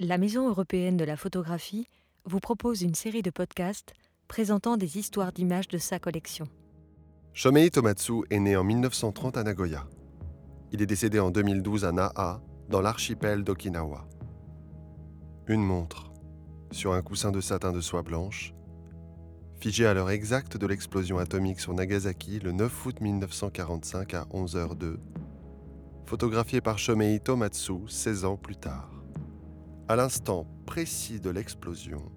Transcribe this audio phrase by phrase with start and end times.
[0.00, 1.86] la Maison européenne de la photographie
[2.24, 3.92] vous propose une série de podcasts
[4.28, 6.46] présentant des histoires d'images de sa collection.
[7.34, 9.86] Shomei Tomatsu est né en 1930 à Nagoya.
[10.72, 12.40] Il est décédé en 2012 à Naha,
[12.70, 14.08] dans l'archipel d'Okinawa.
[15.48, 16.12] Une montre,
[16.70, 18.54] sur un coussin de satin de soie blanche,
[19.60, 24.96] figée à l'heure exacte de l'explosion atomique sur Nagasaki le 9 août 1945 à 11h02,
[26.06, 28.99] photographiée par Shomei Tomatsu 16 ans plus tard.
[29.90, 32.12] À l'instant précis de l'explosion,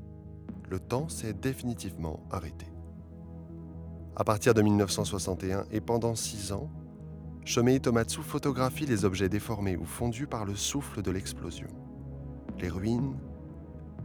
[0.70, 2.68] le temps s'est définitivement arrêté.
[4.16, 6.70] À partir de 1961 et pendant six ans,
[7.46, 11.68] Shomei Tomatsu photographie les objets déformés ou fondus par le souffle de l'explosion.
[12.60, 13.18] Les ruines,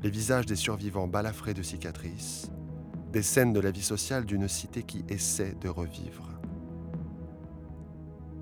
[0.03, 2.51] les visages des survivants balafrés de cicatrices,
[3.13, 6.41] des scènes de la vie sociale d'une cité qui essaie de revivre.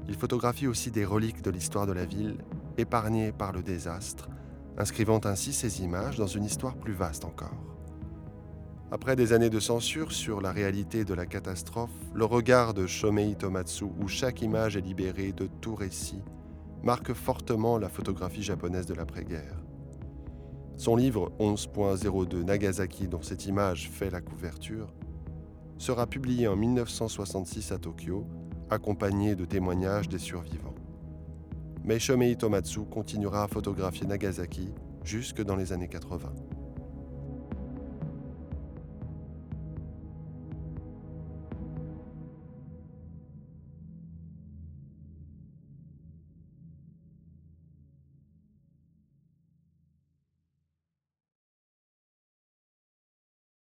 [0.07, 2.39] Il photographie aussi des reliques de l'histoire de la ville,
[2.79, 4.29] épargnées par le désastre,
[4.77, 7.77] inscrivant ainsi ces images dans une histoire plus vaste encore.
[8.91, 13.35] Après des années de censure sur la réalité de la catastrophe, le regard de Shomei
[13.35, 16.23] Tomatsu, où chaque image est libérée de tout récit,
[16.85, 19.61] marque fortement la photographie japonaise de l'après-guerre.
[20.77, 24.95] Son livre 11.02 Nagasaki, dont cette image fait la couverture,
[25.79, 28.27] sera publié en 1966 à Tokyo
[28.71, 30.75] accompagné de témoignages des survivants.
[31.87, 36.33] Mais Shomei Tomatsu continuera à photographier Nagasaki jusque dans les années 80.